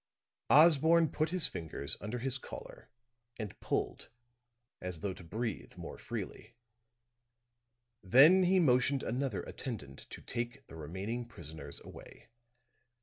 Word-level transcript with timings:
Osborne 0.49 1.09
put 1.09 1.29
his 1.29 1.45
fingers 1.45 1.95
under 2.01 2.17
his 2.17 2.39
collar 2.39 2.89
and 3.37 3.59
pulled 3.59 4.09
as 4.81 5.01
though 5.01 5.13
to 5.13 5.23
breathe 5.23 5.77
more 5.77 5.99
freely; 5.99 6.55
then 8.01 8.41
he 8.45 8.59
motioned 8.59 9.03
another 9.03 9.43
attendant 9.43 10.09
to 10.09 10.19
take 10.23 10.65
the 10.65 10.75
remaining 10.75 11.23
prisoners 11.27 11.79
away. 11.81 12.29